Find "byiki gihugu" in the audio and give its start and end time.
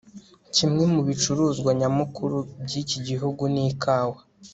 2.65-3.41